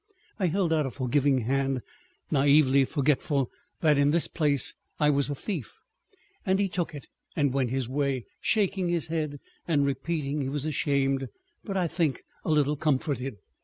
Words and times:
I 0.39 0.47
held 0.47 0.73
out 0.73 0.87
a 0.87 0.89
forgiving 0.89 1.41
hand, 1.41 1.83
naively 2.31 2.85
forgetful 2.85 3.51
that 3.81 3.99
in 3.99 4.09
this 4.09 4.27
place 4.27 4.73
I 4.99 5.11
was 5.11 5.29
a 5.29 5.35
thief, 5.35 5.77
and 6.43 6.57
he 6.57 6.67
took 6.69 6.95
it 6.95 7.05
and 7.35 7.53
went 7.53 7.69
his 7.69 7.87
way, 7.87 8.25
shaking 8.39 8.89
his 8.89 9.05
head 9.09 9.39
and 9.67 9.85
repeating 9.85 10.41
he 10.41 10.49
was 10.49 10.65
ashamed, 10.65 11.27
but 11.63 11.77
I 11.77 11.85
think 11.87 12.23
a 12.43 12.49
little 12.49 12.75
comforted. 12.75 13.35